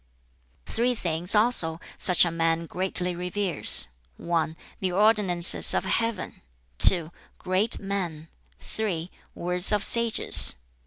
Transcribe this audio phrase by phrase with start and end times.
[0.65, 6.41] "Three things also such a man greatly reveres: (1) the ordinances of Heaven,
[6.79, 8.27] (2) great men,
[8.59, 10.55] (3) words of sages.